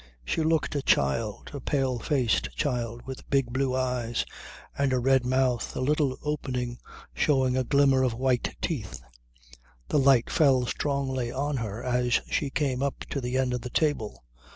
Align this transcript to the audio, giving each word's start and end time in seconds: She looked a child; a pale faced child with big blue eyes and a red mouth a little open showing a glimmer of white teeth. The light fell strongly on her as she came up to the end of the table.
She 0.25 0.41
looked 0.43 0.73
a 0.73 0.81
child; 0.81 1.51
a 1.53 1.59
pale 1.59 1.99
faced 1.99 2.49
child 2.57 3.03
with 3.05 3.29
big 3.29 3.53
blue 3.53 3.75
eyes 3.75 4.25
and 4.75 4.91
a 4.91 4.97
red 4.97 5.27
mouth 5.27 5.75
a 5.75 5.79
little 5.79 6.17
open 6.23 6.79
showing 7.13 7.55
a 7.55 7.63
glimmer 7.63 8.01
of 8.01 8.15
white 8.15 8.57
teeth. 8.61 8.99
The 9.89 9.99
light 9.99 10.31
fell 10.31 10.65
strongly 10.65 11.31
on 11.31 11.57
her 11.57 11.83
as 11.83 12.19
she 12.31 12.49
came 12.49 12.81
up 12.81 13.01
to 13.11 13.21
the 13.21 13.37
end 13.37 13.53
of 13.53 13.61
the 13.61 13.69
table. 13.69 14.23